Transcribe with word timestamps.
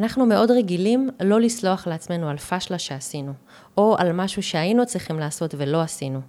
אנחנו 0.00 0.26
מאוד 0.26 0.50
רגילים 0.50 1.10
לא 1.20 1.40
לסלוח 1.40 1.86
לעצמנו 1.86 2.28
על 2.28 2.36
פשלה 2.36 2.78
שעשינו, 2.78 3.32
או 3.78 3.96
על 3.98 4.12
משהו 4.12 4.42
שהיינו 4.42 4.86
צריכים 4.86 5.18
לעשות 5.18 5.54
ולא 5.58 5.80
עשינו. 5.80 6.20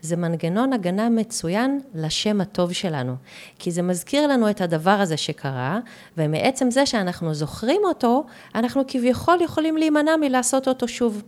זה 0.00 0.16
מנגנון 0.16 0.72
הגנה 0.72 1.08
מצוין 1.08 1.80
לשם 1.94 2.40
הטוב 2.40 2.72
שלנו, 2.72 3.14
כי 3.58 3.70
זה 3.70 3.82
מזכיר 3.82 4.26
לנו 4.26 4.50
את 4.50 4.60
הדבר 4.60 4.90
הזה 4.90 5.16
שקרה, 5.16 5.78
ומעצם 6.16 6.70
זה 6.70 6.86
שאנחנו 6.86 7.34
זוכרים 7.34 7.80
אותו, 7.84 8.24
אנחנו 8.54 8.82
כביכול 8.88 9.40
יכולים 9.40 9.76
להימנע 9.76 10.16
מלעשות 10.20 10.68
אותו 10.68 10.88
שוב. 10.88 11.22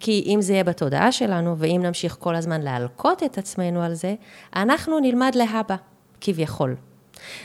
כי 0.00 0.24
אם 0.26 0.42
זה 0.42 0.52
יהיה 0.52 0.64
בתודעה 0.64 1.12
שלנו, 1.12 1.58
ואם 1.58 1.80
נמשיך 1.84 2.16
כל 2.20 2.34
הזמן 2.34 2.62
להלקות 2.62 3.22
את 3.22 3.38
עצמנו 3.38 3.82
על 3.82 3.94
זה, 3.94 4.14
אנחנו 4.56 5.00
נלמד 5.00 5.32
להבא, 5.34 5.76
כביכול. 6.20 6.76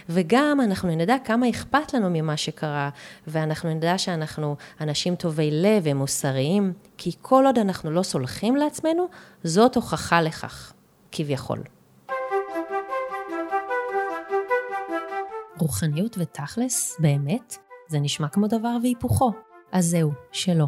וגם 0.10 0.62
אנחנו 0.62 0.96
נדע 0.96 1.16
כמה 1.26 1.50
אכפת 1.50 1.94
לנו 1.94 2.10
ממה 2.10 2.38
שקרה, 2.38 2.90
ואנחנו 3.28 3.74
נדע 3.74 3.98
שאנחנו 3.98 4.56
אנשים 4.82 5.16
טובי 5.16 5.52
לב 5.52 5.84
ומוסריים, 5.86 6.74
כי 6.98 7.12
כל 7.22 7.44
עוד 7.46 7.58
אנחנו 7.58 7.92
לא 7.92 8.04
סולחים 8.04 8.56
לעצמנו, 8.56 9.08
זאת 9.44 9.76
הוכחה 9.76 10.22
לכך, 10.22 10.74
כביכול. 11.12 11.60
רוחניות 15.58 16.16
ותכלס, 16.20 16.98
באמת, 17.00 17.58
זה 17.88 18.00
נשמע 18.00 18.28
כמו 18.28 18.48
דבר 18.48 18.78
והיפוכו. 18.84 19.32
אז 19.72 19.86
זהו, 19.86 20.12
שלא. 20.32 20.66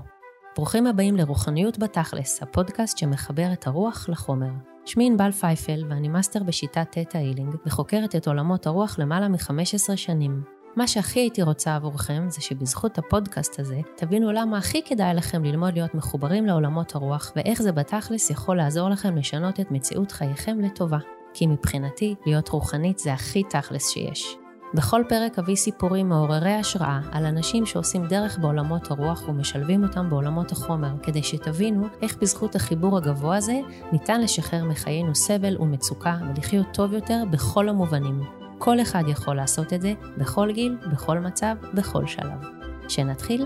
ברוכים 0.55 0.87
הבאים 0.87 1.15
לרוחניות 1.15 1.79
בתכלס, 1.79 2.43
הפודקאסט 2.43 2.97
שמחבר 2.97 3.53
את 3.53 3.67
הרוח 3.67 4.09
לחומר. 4.09 4.70
שמי 4.85 5.05
ענבל 5.05 5.31
פייפל 5.31 5.83
ואני 5.89 6.07
מאסטר 6.07 6.43
בשיטת 6.43 6.87
תטא 6.91 7.17
הילינג 7.17 7.55
וחוקרת 7.65 8.15
את 8.15 8.27
עולמות 8.27 8.67
הרוח 8.67 8.99
למעלה 8.99 9.27
מ-15 9.27 9.95
שנים. 9.95 10.41
מה 10.75 10.87
שהכי 10.87 11.19
הייתי 11.19 11.41
רוצה 11.41 11.75
עבורכם 11.75 12.25
זה 12.29 12.41
שבזכות 12.41 12.97
הפודקאסט 12.97 13.59
הזה 13.59 13.79
תבינו 13.95 14.31
למה 14.31 14.57
הכי 14.57 14.81
כדאי 14.85 15.13
לכם 15.13 15.43
ללמוד 15.43 15.73
להיות 15.73 15.95
מחוברים 15.95 16.45
לעולמות 16.45 16.95
הרוח 16.95 17.31
ואיך 17.35 17.61
זה 17.61 17.71
בתכלס 17.71 18.29
יכול 18.29 18.57
לעזור 18.57 18.89
לכם 18.89 19.17
לשנות 19.17 19.59
את 19.59 19.71
מציאות 19.71 20.11
חייכם 20.11 20.59
לטובה. 20.59 20.99
כי 21.33 21.47
מבחינתי, 21.47 22.15
להיות 22.25 22.49
רוחנית 22.49 22.99
זה 22.99 23.13
הכי 23.13 23.43
תכלס 23.43 23.89
שיש. 23.89 24.40
בכל 24.73 25.01
פרק 25.09 25.39
אביא 25.39 25.55
סיפורים 25.55 26.09
מעוררי 26.09 26.53
השראה 26.53 26.99
על 27.11 27.25
אנשים 27.25 27.65
שעושים 27.65 28.07
דרך 28.07 28.39
בעולמות 28.39 28.91
הרוח 28.91 29.27
ומשלבים 29.27 29.83
אותם 29.83 30.09
בעולמות 30.09 30.51
החומר, 30.51 30.89
כדי 31.03 31.23
שתבינו 31.23 31.87
איך 32.01 32.17
בזכות 32.21 32.55
החיבור 32.55 32.97
הגבוה 32.97 33.37
הזה 33.37 33.59
ניתן 33.91 34.21
לשחרר 34.21 34.63
מחיינו 34.63 35.15
סבל 35.15 35.57
ומצוקה 35.61 36.17
ולחיות 36.35 36.67
טוב 36.73 36.93
יותר 36.93 37.23
בכל 37.31 37.69
המובנים. 37.69 38.23
כל 38.57 38.81
אחד 38.81 39.03
יכול 39.07 39.35
לעשות 39.35 39.73
את 39.73 39.81
זה, 39.81 39.93
בכל 40.17 40.51
גיל, 40.51 40.77
בכל 40.91 41.19
מצב, 41.19 41.55
בכל 41.73 42.07
שלב. 42.07 42.45
שנתחיל? 42.87 43.45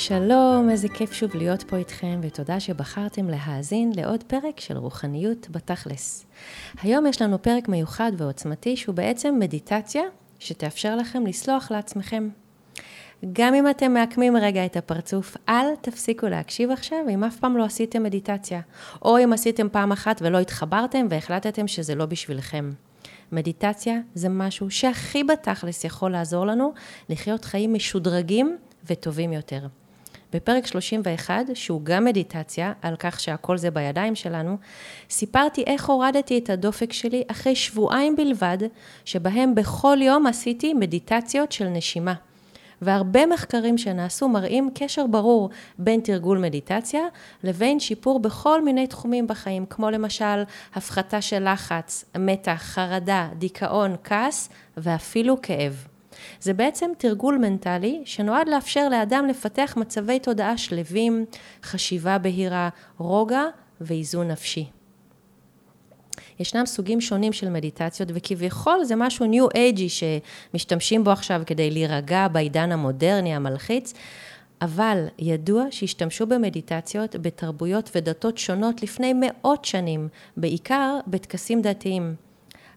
שלום, 0.00 0.70
איזה 0.70 0.88
כיף 0.88 1.12
שוב 1.12 1.30
להיות 1.34 1.62
פה 1.62 1.76
איתכם, 1.76 2.20
ותודה 2.22 2.60
שבחרתם 2.60 3.28
להאזין 3.28 3.92
לעוד 3.96 4.22
פרק 4.22 4.60
של 4.60 4.76
רוחניות 4.76 5.50
בתכלס. 5.50 6.26
היום 6.82 7.06
יש 7.06 7.22
לנו 7.22 7.42
פרק 7.42 7.68
מיוחד 7.68 8.12
ועוצמתי 8.16 8.76
שהוא 8.76 8.94
בעצם 8.94 9.36
מדיטציה 9.38 10.02
שתאפשר 10.38 10.96
לכם 10.96 11.26
לסלוח 11.26 11.70
לעצמכם. 11.70 12.28
גם 13.32 13.54
אם 13.54 13.70
אתם 13.70 13.94
מעקמים 13.94 14.36
רגע 14.36 14.64
את 14.66 14.76
הפרצוף, 14.76 15.36
אל 15.48 15.76
תפסיקו 15.80 16.26
להקשיב 16.26 16.70
עכשיו 16.70 16.98
אם 17.10 17.24
אף 17.24 17.36
פעם 17.36 17.56
לא 17.56 17.64
עשיתם 17.64 18.02
מדיטציה, 18.02 18.60
או 19.02 19.18
אם 19.24 19.32
עשיתם 19.32 19.68
פעם 19.68 19.92
אחת 19.92 20.22
ולא 20.22 20.38
התחברתם 20.38 21.06
והחלטתם 21.10 21.66
שזה 21.66 21.94
לא 21.94 22.06
בשבילכם. 22.06 22.70
מדיטציה 23.32 23.98
זה 24.14 24.28
משהו 24.28 24.70
שהכי 24.70 25.24
בתכלס 25.24 25.84
יכול 25.84 26.10
לעזור 26.10 26.46
לנו 26.46 26.72
לחיות 27.08 27.44
חיים 27.44 27.74
משודרגים 27.74 28.56
וטובים 28.90 29.32
יותר. 29.32 29.66
בפרק 30.32 30.66
31, 30.66 31.34
שהוא 31.54 31.80
גם 31.84 32.04
מדיטציה, 32.04 32.72
על 32.82 32.96
כך 32.96 33.20
שהכל 33.20 33.56
זה 33.56 33.70
בידיים 33.70 34.14
שלנו, 34.14 34.56
סיפרתי 35.10 35.64
איך 35.66 35.88
הורדתי 35.88 36.38
את 36.38 36.50
הדופק 36.50 36.92
שלי 36.92 37.22
אחרי 37.26 37.56
שבועיים 37.56 38.16
בלבד, 38.16 38.58
שבהם 39.04 39.54
בכל 39.54 39.98
יום 40.00 40.26
עשיתי 40.26 40.74
מדיטציות 40.74 41.52
של 41.52 41.68
נשימה. 41.68 42.14
והרבה 42.82 43.26
מחקרים 43.26 43.78
שנעשו 43.78 44.28
מראים 44.28 44.70
קשר 44.74 45.06
ברור 45.06 45.50
בין 45.78 46.00
תרגול 46.00 46.38
מדיטציה 46.38 47.02
לבין 47.44 47.80
שיפור 47.80 48.20
בכל 48.20 48.64
מיני 48.64 48.86
תחומים 48.86 49.26
בחיים, 49.26 49.66
כמו 49.66 49.90
למשל 49.90 50.42
הפחתה 50.74 51.20
של 51.20 51.52
לחץ, 51.52 52.04
מתח, 52.18 52.60
חרדה, 52.62 53.28
דיכאון, 53.38 53.96
כעס 54.04 54.48
ואפילו 54.76 55.42
כאב. 55.42 55.86
זה 56.40 56.52
בעצם 56.52 56.90
תרגול 56.98 57.38
מנטלי 57.38 58.02
שנועד 58.04 58.48
לאפשר 58.48 58.88
לאדם 58.88 59.26
לפתח 59.26 59.74
מצבי 59.76 60.18
תודעה 60.18 60.58
שלווים, 60.58 61.24
חשיבה 61.62 62.18
בהירה, 62.18 62.68
רוגע 62.98 63.44
ואיזון 63.80 64.30
נפשי. 64.30 64.70
ישנם 66.40 66.66
סוגים 66.66 67.00
שונים 67.00 67.32
של 67.32 67.48
מדיטציות 67.48 68.08
וכביכול 68.14 68.84
זה 68.84 68.96
משהו 68.96 69.26
ניו 69.26 69.46
אייג'י 69.54 69.88
שמשתמשים 69.88 71.04
בו 71.04 71.10
עכשיו 71.10 71.42
כדי 71.46 71.70
להירגע 71.70 72.28
בעידן 72.28 72.72
המודרני 72.72 73.34
המלחיץ, 73.34 73.94
אבל 74.62 75.06
ידוע 75.18 75.64
שהשתמשו 75.70 76.26
במדיטציות 76.26 77.16
בתרבויות 77.16 77.90
ודתות 77.94 78.38
שונות 78.38 78.82
לפני 78.82 79.12
מאות 79.16 79.64
שנים, 79.64 80.08
בעיקר 80.36 80.98
בטקסים 81.06 81.62
דתיים. 81.62 82.14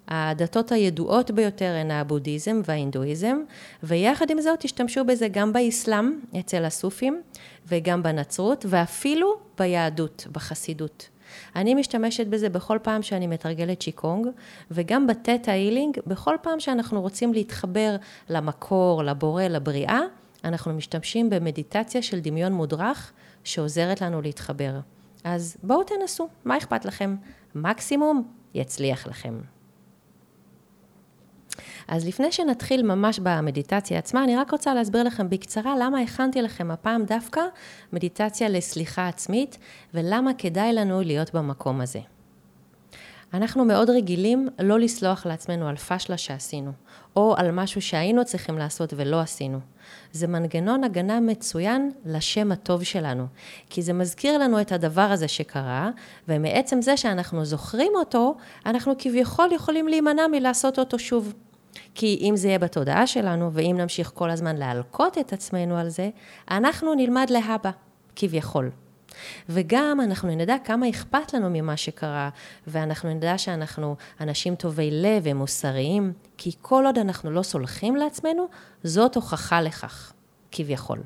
הדתות 0.08 0.72
הידועות 0.72 1.32
ביותר 1.32 1.76
הן 1.82 1.92
הבודהיזם 1.92 2.62
וההינדואיזם, 2.66 3.38
ויחד 3.84 4.30
עם 4.30 4.42
זאת 4.42 4.66
השתמשו 4.66 5.06
בזה 5.06 5.28
גם 5.28 5.54
באסלאם, 5.54 6.20
אצל 6.40 6.66
הסופים, 6.66 7.22
וגם 7.68 8.04
בנצרות, 8.04 8.66
ואפילו 8.70 9.36
ביהדות, 9.58 10.28
בחסידות. 10.32 11.10
אני 11.56 11.74
משתמשת 11.76 12.28
בזה 12.28 12.50
בכל 12.50 12.80
פעם 12.82 13.02
שאני 13.02 13.28
מתרגלת 13.28 13.82
שיקונג, 13.82 14.28
וגם 14.72 15.08
בטטה 15.08 15.52
הילינג, 15.52 15.98
בכל 16.08 16.36
פעם 16.42 16.60
שאנחנו 16.60 17.02
רוצים 17.02 17.34
להתחבר 17.34 17.96
למקור, 18.30 19.04
לבורא, 19.04 19.44
לבריאה, 19.44 20.00
אנחנו 20.44 20.74
משתמשים 20.74 21.30
במדיטציה 21.30 22.02
של 22.02 22.20
דמיון 22.20 22.54
מודרך, 22.54 23.12
שעוזרת 23.44 24.02
לנו 24.02 24.22
להתחבר. 24.22 24.80
אז 25.24 25.58
בואו 25.64 25.84
תנסו, 25.84 26.28
מה 26.46 26.58
אכפת 26.58 26.86
לכם? 26.86 27.16
מקסימום 27.56 28.28
יצליח 28.54 29.08
לכם. 29.08 29.53
אז 31.88 32.08
לפני 32.08 32.32
שנתחיל 32.32 32.84
ממש 32.84 33.20
במדיטציה 33.24 34.00
עצמה, 34.00 34.24
אני 34.24 34.36
רק 34.36 34.52
רוצה 34.52 34.74
להסביר 34.74 35.04
לכם 35.04 35.30
בקצרה 35.30 35.76
למה 35.80 36.00
הכנתי 36.00 36.42
לכם 36.42 36.72
הפעם 36.72 37.06
דווקא 37.06 37.42
מדיטציה 37.94 38.50
לסליחה 38.50 39.08
עצמית, 39.08 39.58
ולמה 39.94 40.32
כדאי 40.38 40.74
לנו 40.74 41.02
להיות 41.02 41.34
במקום 41.34 41.82
הזה. 41.82 42.00
אנחנו 43.34 43.66
מאוד 43.66 43.90
רגילים 43.90 44.50
לא 44.60 44.80
לסלוח 44.80 45.26
לעצמנו 45.26 45.68
על 45.68 45.76
פשלה 45.76 46.18
שעשינו, 46.18 46.72
או 47.16 47.36
על 47.38 47.52
משהו 47.52 47.82
שהיינו 47.82 48.26
צריכים 48.26 48.58
לעשות 48.58 48.94
ולא 48.96 49.20
עשינו. 49.20 49.60
זה 50.12 50.28
מנגנון 50.28 50.84
הגנה 50.84 51.20
מצוין 51.20 51.92
לשם 52.06 52.52
הטוב 52.52 52.84
שלנו, 52.84 53.26
כי 53.70 53.82
זה 53.82 53.94
מזכיר 53.94 54.38
לנו 54.38 54.62
את 54.62 54.72
הדבר 54.72 55.02
הזה 55.02 55.28
שקרה, 55.28 55.90
ומעצם 56.28 56.82
זה 56.82 56.98
שאנחנו 56.98 57.46
זוכרים 57.46 57.92
אותו, 57.96 58.36
אנחנו 58.66 58.94
כביכול 58.98 59.52
יכולים 59.52 59.88
להימנע 59.88 60.28
מלעשות 60.32 60.80
אותו 60.80 61.00
שוב. 61.00 61.34
כי 61.96 62.20
אם 62.22 62.36
זה 62.36 62.48
יהיה 62.48 62.60
בתודעה 62.60 63.08
שלנו, 63.08 63.54
ואם 63.54 63.76
נמשיך 63.80 64.12
כל 64.14 64.30
הזמן 64.30 64.56
להלקות 64.56 65.18
את 65.18 65.34
עצמנו 65.34 65.78
על 65.78 65.90
זה, 65.90 66.10
אנחנו 66.52 66.94
נלמד 66.94 67.28
להבא, 67.30 67.72
כביכול. 68.16 68.72
וגם 69.50 70.00
אנחנו 70.04 70.36
נדע 70.36 70.56
כמה 70.64 70.90
אכפת 70.90 71.34
לנו 71.34 71.50
ממה 71.50 71.78
שקרה, 71.78 72.30
ואנחנו 72.68 73.14
נדע 73.14 73.38
שאנחנו 73.38 73.96
אנשים 74.22 74.56
טובי 74.56 74.92
לב 74.92 75.24
ומוסריים, 75.26 76.14
כי 76.38 76.52
כל 76.62 76.84
עוד 76.86 76.98
אנחנו 76.98 77.32
לא 77.32 77.44
סולחים 77.44 77.96
לעצמנו, 77.96 78.48
זאת 78.84 79.16
הוכחה 79.16 79.62
לכך, 79.62 80.14
כביכול. 80.52 81.00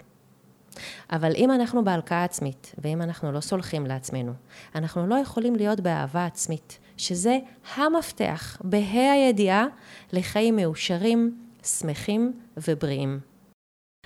אבל 1.12 1.32
אם 1.36 1.52
אנחנו 1.52 1.84
בהלקאה 1.84 2.24
עצמית, 2.24 2.76
ואם 2.78 3.02
אנחנו 3.02 3.32
לא 3.32 3.40
סולחים 3.40 3.86
לעצמנו, 3.86 4.34
אנחנו 4.76 5.08
לא 5.08 5.16
יכולים 5.16 5.56
להיות 5.56 5.80
באהבה 5.80 6.26
עצמית, 6.26 6.80
שזה 6.98 7.38
המפתח, 7.76 8.58
בה"א 8.64 9.12
הידיעה, 9.14 9.66
לחיים 10.14 10.56
מאושרים, 10.56 11.38
שמחים 11.64 12.34
ובריאים. 12.68 13.20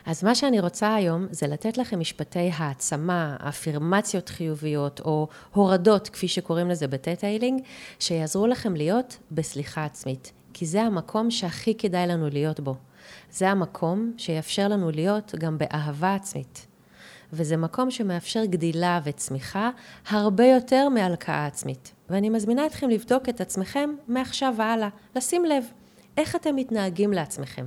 אז 0.05 0.23
מה 0.23 0.35
שאני 0.35 0.59
רוצה 0.59 0.95
היום 0.95 1.27
זה 1.31 1.47
לתת 1.47 1.77
לכם 1.77 1.99
משפטי 1.99 2.51
העצמה, 2.53 3.37
אפירמציות 3.49 4.29
חיוביות 4.29 4.99
או 4.99 5.27
הורדות, 5.53 6.09
כפי 6.09 6.27
שקוראים 6.27 6.69
לזה 6.69 6.87
בטטאיילינג, 6.87 7.61
שיעזרו 7.99 8.47
לכם 8.47 8.75
להיות 8.75 9.17
בסליחה 9.31 9.85
עצמית. 9.85 10.31
כי 10.53 10.65
זה 10.65 10.81
המקום 10.81 11.31
שהכי 11.31 11.77
כדאי 11.77 12.07
לנו 12.07 12.29
להיות 12.29 12.59
בו. 12.59 12.75
זה 13.31 13.49
המקום 13.49 14.13
שיאפשר 14.17 14.67
לנו 14.67 14.91
להיות 14.91 15.35
גם 15.39 15.57
באהבה 15.57 16.15
עצמית. 16.15 16.67
וזה 17.33 17.57
מקום 17.57 17.91
שמאפשר 17.91 18.45
גדילה 18.45 18.99
וצמיחה 19.03 19.69
הרבה 20.07 20.45
יותר 20.45 20.89
מהלקאה 20.89 21.45
עצמית. 21.45 21.91
ואני 22.09 22.29
מזמינה 22.29 22.65
אתכם 22.65 22.89
לבדוק 22.89 23.29
את 23.29 23.41
עצמכם 23.41 23.89
מעכשיו 24.07 24.53
והלאה, 24.57 24.89
לשים 25.15 25.45
לב 25.45 25.63
איך 26.17 26.35
אתם 26.35 26.55
מתנהגים 26.55 27.13
לעצמכם. 27.13 27.65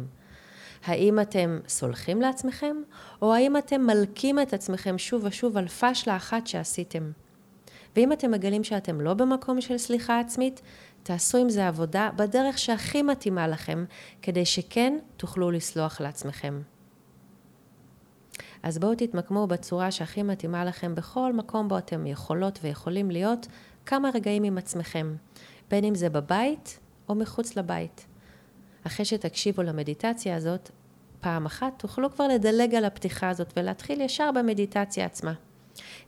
האם 0.85 1.21
אתם 1.21 1.59
סולחים 1.69 2.21
לעצמכם, 2.21 2.77
או 3.23 3.35
האם 3.35 3.57
אתם 3.57 3.87
מלקים 3.87 4.41
את 4.41 4.55
עצמכם 4.55 4.99
שוב 4.99 5.25
ושוב 5.25 5.57
על 5.57 5.69
פשלה 5.69 6.17
אחת 6.17 6.47
שעשיתם? 6.47 7.11
ואם 7.97 8.13
אתם 8.13 8.31
מגלים 8.31 8.65
שאתם 8.65 9.01
לא 9.01 9.15
במקום 9.15 9.61
של 9.61 9.79
סליחה 9.79 10.21
עצמית, 10.21 10.63
תעשו 11.05 11.39
עם 11.39 11.49
זה 11.49 11.69
עבודה 11.69 12.11
בדרך 12.17 12.59
שהכי 12.59 13.03
מתאימה 13.03 13.49
לכם, 13.49 13.85
כדי 14.23 14.45
שכן 14.45 14.99
תוכלו 15.17 15.51
לסלוח 15.51 16.01
לעצמכם. 16.01 16.63
אז 18.63 18.79
בואו 18.79 18.95
תתמקמו 18.95 19.47
בצורה 19.47 19.91
שהכי 19.91 20.23
מתאימה 20.23 20.65
לכם 20.65 20.95
בכל 20.95 21.33
מקום 21.33 21.69
בו 21.69 21.79
אתם 21.79 22.07
יכולות 22.07 22.59
ויכולים 22.63 23.11
להיות 23.11 23.47
כמה 23.87 24.11
רגעים 24.15 24.43
עם 24.43 24.59
עצמכם, 24.59 25.17
בין 25.71 25.85
אם 25.85 25.95
זה 25.95 26.09
בבית 26.09 26.79
או 27.09 27.15
מחוץ 27.15 27.57
לבית. 27.57 28.07
אחרי 28.87 29.05
שתקשיבו 29.05 29.63
למדיטציה 29.63 30.37
הזאת, 30.37 30.71
פעם 31.21 31.47
אחת 31.47 31.73
תוכלו 31.77 32.13
כבר 32.13 32.29
לדלג 32.29 32.75
על 32.75 32.85
הפתיחה 32.85 33.29
הזאת 33.29 33.53
ולהתחיל 33.57 34.01
ישר 34.01 34.31
במדיטציה 34.35 35.07
עצמה. 35.07 35.33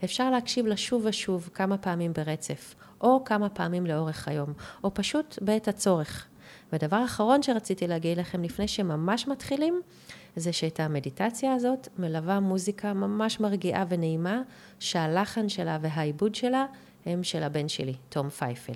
אפשר 0.03 0.29
להקשיב 0.29 0.65
לה 0.65 0.77
שוב 0.77 1.05
ושוב 1.05 1.49
כמה 1.53 1.77
פעמים 1.77 2.13
ברצף, 2.13 2.75
או 3.01 3.23
כמה 3.23 3.49
פעמים 3.49 3.85
לאורך 3.85 4.27
היום, 4.27 4.53
או 4.83 4.93
פשוט 4.93 5.39
בעת 5.41 5.67
הצורך. 5.67 6.27
ודבר 6.73 7.05
אחרון 7.05 7.43
שרציתי 7.43 7.87
להגיד 7.87 8.17
לכם 8.17 8.43
לפני 8.43 8.67
שממש 8.67 9.27
מתחילים, 9.27 9.81
זה 10.35 10.53
שאת 10.53 10.79
המדיטציה 10.79 11.53
הזאת 11.53 11.87
מלווה 11.97 12.39
מוזיקה 12.39 12.93
ממש 12.93 13.39
מרגיעה 13.39 13.85
ונעימה, 13.89 14.41
שהלחן 14.79 15.49
שלה 15.49 15.77
והעיבוד 15.81 16.35
שלה 16.35 16.65
הם 17.05 17.23
של 17.23 17.43
הבן 17.43 17.67
שלי, 17.67 17.93
תום 18.09 18.29
פייפל. 18.29 18.73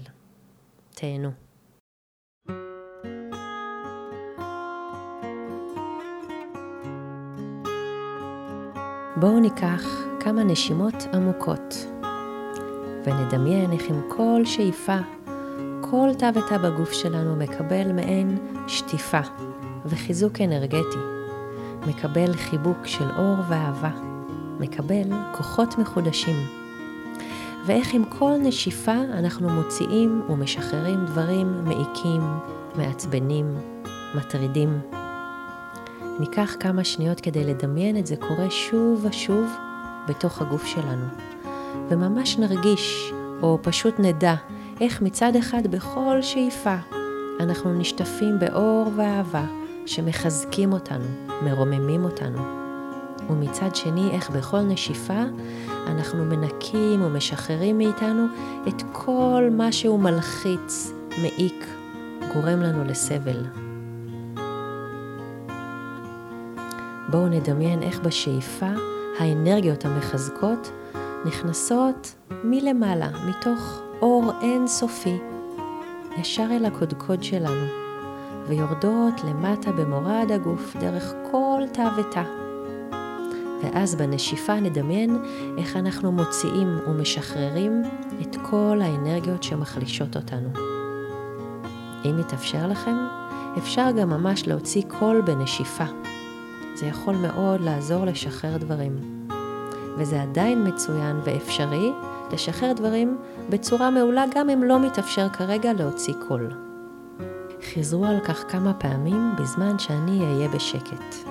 תהנו. 0.94 1.32
בואו 9.16 9.40
ניקח 9.40 10.11
כמה 10.24 10.44
נשימות 10.44 10.96
עמוקות 11.14 11.88
ונדמיין 13.04 13.72
איך 13.72 13.90
עם 13.90 14.02
כל 14.10 14.42
שאיפה, 14.46 14.98
כל 15.82 16.10
תא 16.18 16.32
ותא 16.36 16.58
בגוף 16.58 16.92
שלנו 16.92 17.36
מקבל 17.36 17.92
מעין 17.92 18.38
שטיפה 18.68 19.20
וחיזוק 19.86 20.42
אנרגטי, 20.42 20.98
מקבל 21.88 22.34
חיבוק 22.34 22.88
של 22.88 23.10
אור 23.18 23.36
ואהבה, 23.50 23.92
מקבל 24.60 25.10
כוחות 25.32 25.78
מחודשים. 25.78 26.36
ואיך 27.66 27.94
עם 27.94 28.04
כל 28.06 28.34
נשיפה 28.42 28.96
אנחנו 28.96 29.50
מוציאים 29.50 30.22
ומשחררים 30.30 31.06
דברים 31.06 31.64
מעיקים, 31.64 32.22
מעצבנים, 32.76 33.58
מטרידים. 34.16 34.80
ניקח 36.20 36.56
כמה 36.60 36.84
שניות 36.84 37.20
כדי 37.20 37.44
לדמיין 37.44 37.98
את 37.98 38.08
זה 38.08 38.16
קורה 38.16 38.50
שוב 38.50 39.06
ושוב 39.10 39.52
בתוך 40.08 40.42
הגוף 40.42 40.66
שלנו. 40.66 41.06
וממש 41.90 42.38
נרגיש, 42.38 43.14
או 43.42 43.60
פשוט 43.62 43.96
נדע, 44.00 44.36
איך 44.82 45.02
מצד 45.02 45.36
אחד 45.36 45.68
בכל 45.68 46.22
שאיפה 46.22 46.76
אנחנו 47.40 47.74
נשטפים 47.74 48.40
באור 48.40 48.92
ואהבה 48.96 49.46
שמחזקים 49.86 50.74
אותנו, 50.74 51.06
מרוממים 51.42 52.04
אותנו. 52.04 52.42
ומצד 53.30 53.76
שני, 53.76 54.10
איך 54.12 54.30
בכל 54.30 54.60
נשיפה 54.60 55.24
אנחנו 55.88 56.26
מנקים 56.26 57.02
ומשחררים 57.02 57.78
מאיתנו 57.78 58.26
את 58.68 58.84
כל 58.92 59.50
מה 59.52 59.72
שהוא 59.72 60.00
מלחיץ, 60.00 60.94
מעיק, 61.22 61.68
גורם 62.34 62.62
לנו 62.62 62.84
לסבל. 62.84 63.46
בואו 67.10 67.28
נדמיין 67.28 67.84
איך 67.84 68.00
בשאיפה 68.00 68.70
האנרגיות 69.22 69.86
המחזקות 69.86 70.72
נכנסות 71.26 72.16
מלמעלה, 72.44 73.10
מתוך 73.30 73.82
אור 74.02 74.32
אינסופי, 74.42 75.18
ישר 76.18 76.48
אל 76.52 76.66
הקודקוד 76.66 77.24
שלנו, 77.24 77.66
ויורדות 78.48 79.24
למטה 79.24 79.72
במורד 79.72 80.32
הגוף 80.32 80.76
דרך 80.80 81.14
כל 81.32 81.64
תא 81.74 81.90
ותא. 81.98 82.24
ואז 83.64 83.96
בנשיפה 83.96 84.60
נדמיין 84.60 85.18
איך 85.58 85.76
אנחנו 85.76 86.12
מוציאים 86.12 86.80
ומשחררים 86.88 87.82
את 88.22 88.36
כל 88.50 88.80
האנרגיות 88.82 89.44
שמחלישות 89.44 90.16
אותנו. 90.16 90.50
אם 92.06 92.20
יתאפשר 92.20 92.68
לכם, 92.68 92.96
אפשר 93.58 93.92
גם 93.92 94.10
ממש 94.10 94.48
להוציא 94.48 94.84
קול 95.00 95.22
בנשיפה. 95.22 95.86
זה 96.82 96.88
יכול 96.88 97.16
מאוד 97.16 97.62
לעזור 97.62 98.06
לשחרר 98.06 98.58
דברים. 98.58 99.28
וזה 99.98 100.22
עדיין 100.22 100.68
מצוין 100.68 101.20
ואפשרי 101.24 101.92
לשחרר 102.34 102.74
דברים 102.74 103.18
בצורה 103.50 103.90
מעולה 103.90 104.26
גם 104.36 104.50
אם 104.50 104.64
לא 104.64 104.80
מתאפשר 104.80 105.30
כרגע 105.30 105.74
להוציא 105.74 106.14
קול. 106.28 106.52
חזרו 107.74 108.06
על 108.06 108.20
כך 108.20 108.52
כמה 108.52 108.74
פעמים 108.74 109.32
בזמן 109.40 109.80
שאני 109.80 110.20
אהיה 110.26 110.48
בשקט. 110.48 111.31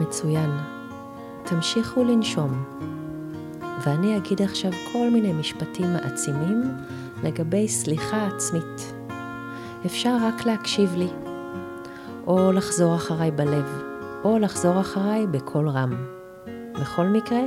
מצוין. 0.00 0.50
תמשיכו 1.44 2.04
לנשום. 2.04 2.64
ואני 3.86 4.16
אגיד 4.16 4.42
עכשיו 4.42 4.72
כל 4.92 5.10
מיני 5.10 5.32
משפטים 5.32 5.92
מעצימים 5.92 6.62
לגבי 7.22 7.68
סליחה 7.68 8.26
עצמית. 8.26 8.92
אפשר 9.86 10.16
רק 10.22 10.46
להקשיב 10.46 10.96
לי, 10.96 11.08
או 12.26 12.52
לחזור 12.52 12.94
אחריי 12.94 13.30
בלב, 13.30 13.82
או 14.24 14.38
לחזור 14.38 14.80
אחריי 14.80 15.26
בקול 15.26 15.68
רם. 15.68 15.94
בכל 16.80 17.06
מקרה, 17.06 17.40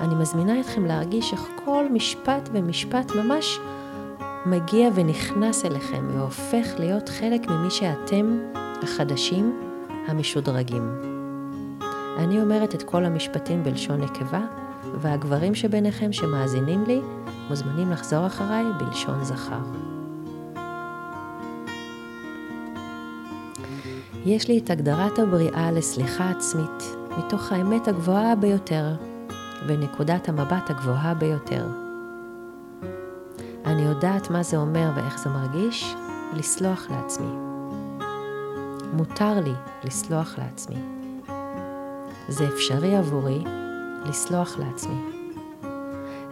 אני 0.00 0.14
מזמינה 0.14 0.60
אתכם 0.60 0.86
להרגיש 0.86 1.32
איך 1.32 1.48
כל 1.64 1.84
משפט 1.92 2.48
ומשפט 2.52 3.12
ממש 3.14 3.58
מגיע 4.46 4.88
ונכנס 4.94 5.64
אליכם 5.64 6.08
והופך 6.12 6.66
להיות 6.78 7.08
חלק 7.08 7.50
ממי 7.50 7.70
שאתם, 7.70 8.38
החדשים, 8.82 9.60
המשודרגים. 10.06 11.11
אני 12.18 12.42
אומרת 12.42 12.74
את 12.74 12.82
כל 12.82 13.04
המשפטים 13.04 13.64
בלשון 13.64 14.00
נקבה, 14.00 14.40
והגברים 15.00 15.54
שביניכם 15.54 16.12
שמאזינים 16.12 16.84
לי 16.86 17.00
מוזמנים 17.48 17.90
לחזור 17.90 18.26
אחריי 18.26 18.64
בלשון 18.78 19.24
זכר. 19.24 19.62
יש 24.24 24.48
לי 24.48 24.58
את 24.58 24.70
הגדרת 24.70 25.18
הבריאה 25.18 25.72
לסליחה 25.72 26.30
עצמית, 26.30 26.96
מתוך 27.18 27.52
האמת 27.52 27.88
הגבוהה 27.88 28.34
ביותר, 28.36 28.94
ונקודת 29.66 30.28
המבט 30.28 30.70
הגבוהה 30.70 31.14
ביותר. 31.14 31.66
אני 33.64 33.82
יודעת 33.82 34.30
מה 34.30 34.42
זה 34.42 34.56
אומר 34.56 34.90
ואיך 34.96 35.18
זה 35.18 35.30
מרגיש 35.30 35.94
לסלוח 36.34 36.86
לעצמי. 36.90 37.32
מותר 38.92 39.40
לי 39.40 39.54
לסלוח 39.84 40.38
לעצמי. 40.38 41.01
זה 42.28 42.48
אפשרי 42.48 42.96
עבורי 42.96 43.44
לסלוח 44.06 44.58
לעצמי. 44.58 45.00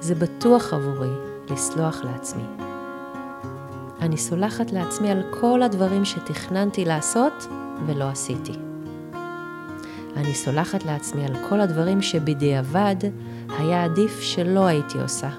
זה 0.01 0.15
בטוח 0.15 0.73
עבורי 0.73 1.15
לסלוח 1.51 2.05
לעצמי. 2.05 2.43
אני 4.01 4.17
סולחת 4.17 4.73
לעצמי 4.73 5.11
על 5.11 5.23
כל 5.41 5.63
הדברים 5.63 6.05
שתכננתי 6.05 6.85
לעשות 6.85 7.47
ולא 7.87 8.05
עשיתי. 8.05 8.53
אני 10.17 10.35
סולחת 10.35 10.85
לעצמי 10.85 11.25
על 11.25 11.37
כל 11.49 11.61
הדברים 11.61 12.03
שבדיעבד 12.03 12.97
היה 13.59 13.85
עדיף 13.85 14.21
שלא 14.21 14.67
הייתי 14.67 15.01
עושה. 15.01 15.31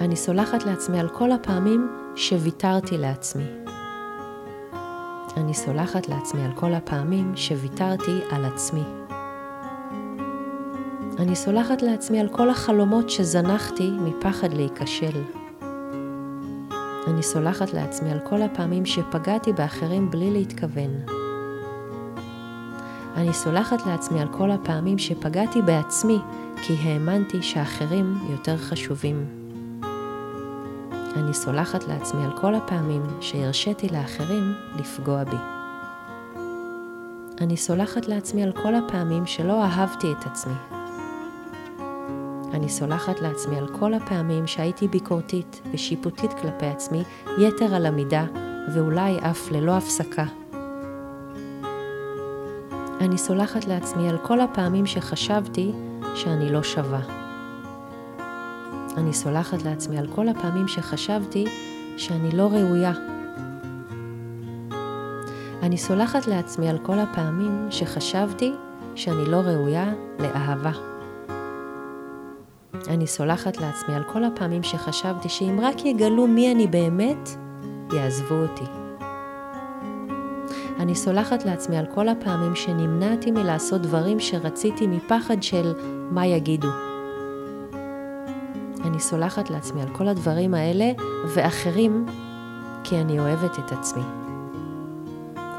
אני 0.00 0.16
סולחת 0.16 0.66
לעצמי 0.66 1.00
על 1.00 1.08
כל 1.08 1.32
הפעמים 1.32 1.88
שוויתרתי 2.16 2.98
לעצמי. 2.98 3.59
אני 5.36 5.54
סולחת 5.54 6.08
לעצמי 6.08 6.44
על 6.44 6.52
כל 6.54 6.74
הפעמים 6.74 7.32
שוויתרתי 7.36 8.20
על 8.30 8.44
עצמי. 8.44 8.82
אני 11.18 11.36
סולחת 11.36 11.82
לעצמי 11.82 12.20
על 12.20 12.28
כל 12.28 12.50
החלומות 12.50 13.10
שזנחתי 13.10 13.90
מפחד 13.90 14.52
להיכשל. 14.52 15.22
אני 17.06 17.22
סולחת 17.22 17.72
לעצמי 17.72 18.12
על 18.12 18.18
כל 18.24 18.42
הפעמים 18.42 18.86
שפגעתי 18.86 19.52
באחרים 19.52 20.10
בלי 20.10 20.30
להתכוון. 20.30 20.90
אני 23.16 23.32
סולחת 23.32 23.86
לעצמי 23.86 24.20
על 24.20 24.28
כל 24.30 24.50
הפעמים 24.50 24.98
שפגעתי 24.98 25.62
בעצמי 25.62 26.18
כי 26.62 26.74
האמנתי 26.82 27.42
שאחרים 27.42 28.14
יותר 28.30 28.56
חשובים. 28.56 29.39
אני 31.16 31.34
סולחת 31.34 31.88
לעצמי 31.88 32.24
על 32.24 32.30
כל 32.36 32.54
הפעמים 32.54 33.02
שהרשיתי 33.20 33.88
לאחרים 33.88 34.54
לפגוע 34.78 35.24
בי. 35.24 35.36
אני 37.40 37.56
סולחת 37.56 38.08
לעצמי 38.08 38.42
על 38.42 38.52
כל 38.52 38.74
הפעמים 38.74 39.26
שלא 39.26 39.64
אהבתי 39.64 40.12
את 40.12 40.26
עצמי. 40.26 40.54
אני 42.52 42.68
סולחת 42.68 43.20
לעצמי 43.20 43.58
על 43.58 43.68
כל 43.78 43.94
הפעמים 43.94 44.46
שהייתי 44.46 44.88
ביקורתית 44.88 45.60
ושיפוטית 45.72 46.32
כלפי 46.32 46.66
עצמי, 46.66 47.02
יתר 47.38 47.74
על 47.74 47.86
המידה, 47.86 48.24
ואולי 48.74 49.18
אף 49.18 49.50
ללא 49.50 49.76
הפסקה. 49.76 50.24
אני 53.00 53.18
סולחת 53.18 53.64
לעצמי 53.64 54.08
על 54.08 54.18
כל 54.18 54.40
הפעמים 54.40 54.86
שחשבתי 54.86 55.72
שאני 56.14 56.52
לא 56.52 56.62
שווה. 56.62 57.19
אני 58.96 59.12
סולחת 59.12 59.62
לעצמי 59.62 59.98
על 59.98 60.06
כל 60.14 60.28
הפעמים 60.28 60.68
שחשבתי 60.68 61.44
שאני 61.96 62.30
לא 62.32 62.48
ראויה. 62.52 62.92
אני 65.62 65.78
סולחת 65.78 66.26
לעצמי 66.26 66.68
על 66.68 66.78
כל 66.78 66.98
הפעמים 66.98 67.66
שחשבתי 67.70 68.52
שאני 68.94 69.24
לא 69.26 69.36
ראויה 69.36 69.92
לאהבה. 70.18 70.70
אני 72.88 73.06
סולחת 73.06 73.56
לעצמי 73.56 73.94
על 73.94 74.02
כל 74.12 74.24
הפעמים 74.24 74.62
שחשבתי 74.62 75.28
שאם 75.28 75.58
רק 75.62 75.84
יגלו 75.84 76.26
מי 76.26 76.52
אני 76.52 76.66
באמת, 76.66 77.28
יעזבו 77.92 78.34
אותי. 78.34 78.64
אני 80.78 80.94
סולחת 80.94 81.44
לעצמי 81.44 81.76
על 81.76 81.86
כל 81.94 82.08
הפעמים 82.08 82.56
שנמנעתי 82.56 83.30
מלעשות 83.30 83.82
דברים 83.82 84.20
שרציתי 84.20 84.86
מפחד 84.86 85.42
של 85.42 85.74
מה 86.10 86.26
יגידו. 86.26 86.89
אני 89.00 89.08
סולחת 89.08 89.50
לעצמי 89.50 89.82
על 89.82 89.88
כל 89.92 90.08
הדברים 90.08 90.54
האלה 90.54 90.92
ואחרים 91.34 92.06
כי 92.84 93.00
אני 93.00 93.20
אוהבת 93.20 93.58
את 93.58 93.72
עצמי. 93.72 94.02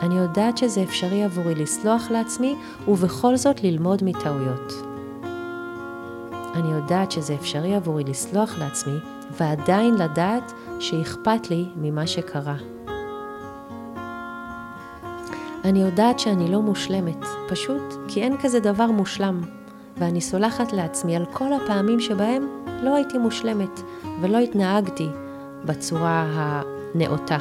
אני 0.01 0.15
יודעת 0.15 0.57
שזה 0.57 0.83
אפשרי 0.83 1.23
עבורי 1.23 1.55
לסלוח 1.55 2.11
לעצמי 2.11 2.55
ובכל 2.87 3.35
זאת 3.35 3.63
ללמוד 3.63 4.03
מטעויות. 4.03 4.73
אני 6.55 6.71
יודעת 6.71 7.11
שזה 7.11 7.35
אפשרי 7.35 7.75
עבורי 7.75 8.03
לסלוח 8.03 8.57
לעצמי 8.59 8.97
ועדיין 9.31 9.95
לדעת 9.95 10.53
שאכפת 10.79 11.49
לי 11.49 11.65
ממה 11.75 12.07
שקרה. 12.07 12.55
אני 15.63 15.81
יודעת 15.81 16.19
שאני 16.19 16.51
לא 16.51 16.61
מושלמת, 16.61 17.25
פשוט 17.49 17.93
כי 18.07 18.21
אין 18.23 18.37
כזה 18.41 18.59
דבר 18.59 18.91
מושלם, 18.91 19.41
ואני 20.01 20.21
סולחת 20.21 20.73
לעצמי 20.73 21.15
על 21.15 21.25
כל 21.25 21.53
הפעמים 21.53 21.99
שבהם 21.99 22.47
לא 22.83 22.95
הייתי 22.95 23.17
מושלמת 23.17 23.81
ולא 24.21 24.37
התנהגתי 24.37 25.07
בצורה 25.65 26.25
הנאותה. 26.33 27.37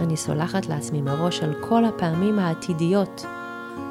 אני 0.00 0.16
סולחת 0.16 0.66
לעצמי 0.66 1.02
מראש 1.02 1.42
על 1.42 1.54
כל 1.60 1.84
הפעמים 1.84 2.38
העתידיות, 2.38 3.26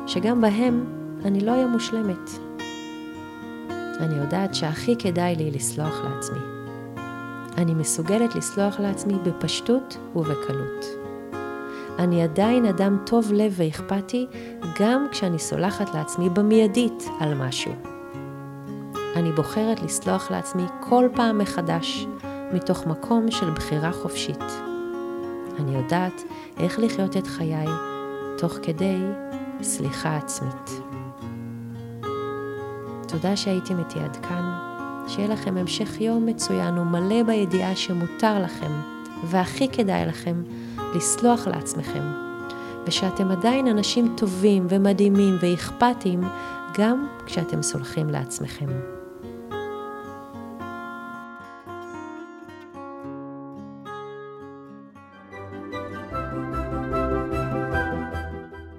שגם 0.08 0.42
בהם 0.42 0.86
אני 1.26 1.40
לא 1.40 1.52
אהיה 1.52 1.68
מושלמת. 1.68 2.30
אני 4.00 4.16
יודעת 4.16 4.56
שהכי 4.56 4.96
כדאי 4.96 5.36
לי 5.36 5.52
לסלוח 5.52 6.02
לעצמי. 6.04 6.40
אני 7.58 7.74
מסוגלת 7.74 8.36
לסלוח 8.36 8.80
לעצמי 8.80 9.14
בפשטות 9.24 9.98
ובקלות. 10.16 10.86
אני 12.00 12.24
עדיין 12.24 12.66
אדם 12.66 12.98
טוב 13.06 13.34
לב 13.34 13.54
ואכפתי, 13.56 14.28
גם 14.80 15.08
כשאני 15.12 15.40
סולחת 15.40 15.96
לעצמי 15.96 16.30
במיידית 16.30 17.10
על 17.20 17.34
משהו. 17.34 17.72
אני 19.16 19.32
בוחרת 19.32 19.82
לסלוח 19.82 20.32
לעצמי 20.32 20.64
כל 20.80 21.10
פעם 21.16 21.38
מחדש, 21.38 22.08
מתוך 22.54 22.88
מקום 22.88 23.32
של 23.32 23.50
בחירה 23.50 23.92
חופשית. 23.92 24.44
אני 25.60 25.76
יודעת 25.78 26.24
איך 26.58 26.80
לחיות 26.80 27.18
את 27.18 27.28
חיי 27.28 27.68
תוך 28.38 28.54
כדי 28.64 28.98
סליחה 29.62 30.18
עצמית. 30.18 30.82
תודה 33.08 33.36
שהייתם 33.36 33.80
איתי 33.80 34.00
עד 34.00 34.16
כאן. 34.16 34.74
שיהיה 35.08 35.28
לכם 35.28 35.58
המשך 35.58 36.02
יום 36.02 36.26
מצוין 36.26 36.78
ומלא 36.78 37.24
בידיעה 37.24 37.76
שמותר 37.76 38.40
לכם, 38.44 38.72
והכי 39.24 39.68
כדאי 39.68 40.06
לכם, 40.06 40.44
לסלוח 40.96 41.48
לעצמכם, 41.48 42.33
ושאתם 42.88 43.32
עדיין 43.32 43.68
אנשים 43.68 44.14
טובים 44.18 44.68
ומדהימים 44.70 45.38
ואכפתיים 45.42 46.22
גם 46.78 47.08
כשאתם 47.26 47.62
סולחים 47.62 48.10
לעצמכם. 48.10 48.68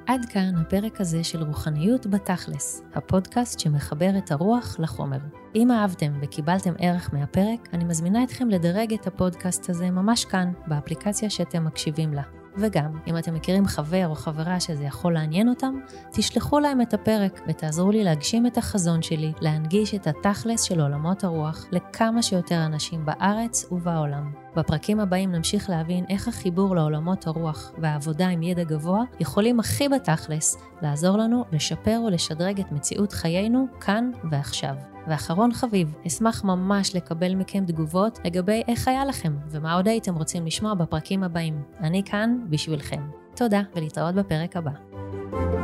עד 0.06 0.24
כאן 0.24 0.54
הפרק 0.60 1.00
הזה 1.00 1.24
של 1.24 1.42
רוחניות 1.42 2.06
בתכלס, 2.06 2.82
הפודקאסט 2.94 3.60
שמחבר 3.60 4.10
את 4.18 4.32
הרוח 4.32 4.76
לחומר. 4.78 5.18
אם 5.54 5.70
אהבתם 5.70 6.12
וקיבלתם 6.22 6.72
ערך 6.78 7.10
מהפרק, 7.12 7.68
אני 7.72 7.84
מזמינה 7.84 8.24
אתכם 8.24 8.48
לדרג 8.48 8.94
את 8.94 9.06
הפודקאסט 9.06 9.70
הזה 9.70 9.90
ממש 9.90 10.24
כאן, 10.24 10.52
באפליקציה 10.66 11.30
שאתם 11.30 11.64
מקשיבים 11.64 12.14
לה. 12.14 12.43
וגם, 12.56 12.98
אם 13.06 13.18
אתם 13.18 13.34
מכירים 13.34 13.66
חבר 13.66 14.08
או 14.08 14.14
חברה 14.14 14.60
שזה 14.60 14.84
יכול 14.84 15.14
לעניין 15.14 15.48
אותם, 15.48 15.74
תשלחו 16.12 16.60
להם 16.60 16.80
את 16.80 16.94
הפרק 16.94 17.40
ותעזרו 17.48 17.90
לי 17.90 18.04
להגשים 18.04 18.46
את 18.46 18.58
החזון 18.58 19.02
שלי, 19.02 19.32
להנגיש 19.40 19.94
את 19.94 20.06
התכלס 20.06 20.62
של 20.62 20.80
עולמות 20.80 21.24
הרוח 21.24 21.66
לכמה 21.72 22.22
שיותר 22.22 22.66
אנשים 22.66 23.04
בארץ 23.04 23.72
ובעולם. 23.72 24.43
בפרקים 24.56 25.00
הבאים 25.00 25.32
נמשיך 25.32 25.70
להבין 25.70 26.04
איך 26.08 26.28
החיבור 26.28 26.76
לעולמות 26.76 27.26
הרוח 27.26 27.72
והעבודה 27.78 28.28
עם 28.28 28.42
ידע 28.42 28.64
גבוה 28.64 29.02
יכולים 29.20 29.60
הכי 29.60 29.88
בתכלס 29.88 30.56
לעזור 30.82 31.18
לנו 31.18 31.44
לשפר 31.52 32.00
ולשדרג 32.06 32.60
את 32.60 32.72
מציאות 32.72 33.12
חיינו 33.12 33.66
כאן 33.80 34.10
ועכשיו. 34.30 34.74
ואחרון 35.06 35.52
חביב, 35.52 35.94
אשמח 36.06 36.44
ממש 36.44 36.96
לקבל 36.96 37.34
מכם 37.34 37.64
תגובות 37.66 38.18
לגבי 38.24 38.62
איך 38.68 38.88
היה 38.88 39.04
לכם 39.04 39.36
ומה 39.50 39.74
עוד 39.74 39.88
הייתם 39.88 40.14
רוצים 40.14 40.46
לשמוע 40.46 40.74
בפרקים 40.74 41.22
הבאים. 41.22 41.62
אני 41.80 42.02
כאן 42.04 42.38
בשבילכם. 42.50 43.00
תודה 43.36 43.60
ולהתראות 43.74 44.14
בפרק 44.14 44.56
הבא. 44.56 45.63